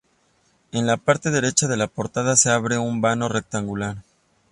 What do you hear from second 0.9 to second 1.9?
parte derecha de la